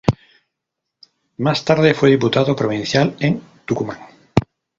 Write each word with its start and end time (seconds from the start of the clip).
Más 1.37 1.63
tarde 1.63 1.93
fue 1.93 2.09
diputado 2.09 2.55
provincial 2.55 3.15
en 3.19 3.39
Tucumán. 3.67 3.99